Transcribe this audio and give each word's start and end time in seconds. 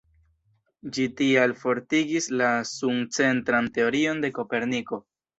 Ĝi 0.93 1.03
tial 1.17 1.51
fortigis 1.63 2.27
la 2.41 2.47
sun-centran 2.69 3.69
teorion 3.75 4.23
de 4.25 4.33
Koperniko. 4.39 4.99